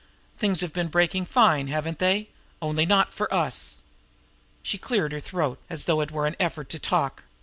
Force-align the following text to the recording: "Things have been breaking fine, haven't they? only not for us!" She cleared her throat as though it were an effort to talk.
"Things 0.39 0.61
have 0.61 0.73
been 0.73 0.87
breaking 0.87 1.27
fine, 1.27 1.67
haven't 1.67 1.99
they? 1.99 2.29
only 2.59 2.87
not 2.87 3.13
for 3.13 3.31
us!" 3.31 3.83
She 4.63 4.79
cleared 4.79 5.11
her 5.11 5.19
throat 5.19 5.61
as 5.69 5.85
though 5.85 6.01
it 6.01 6.09
were 6.09 6.25
an 6.25 6.35
effort 6.39 6.69
to 6.69 6.79
talk. 6.79 7.21